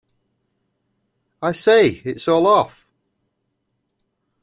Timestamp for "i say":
1.43-1.89